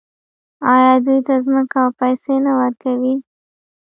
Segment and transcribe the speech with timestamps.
[0.73, 3.15] آیا دوی ته ځمکه او پیسې نه ورکوي؟